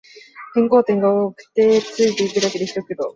[0.55, 3.07] 変更点が多くてついていくだけでひと苦労